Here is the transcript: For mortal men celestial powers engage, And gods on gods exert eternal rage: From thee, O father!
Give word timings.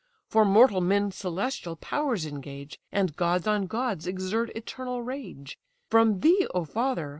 For 0.25 0.45
mortal 0.45 0.81
men 0.81 1.11
celestial 1.11 1.75
powers 1.75 2.25
engage, 2.25 2.79
And 2.91 3.15
gods 3.15 3.45
on 3.45 3.67
gods 3.67 4.07
exert 4.07 4.49
eternal 4.55 5.03
rage: 5.03 5.59
From 5.91 6.21
thee, 6.21 6.47
O 6.55 6.65
father! 6.65 7.09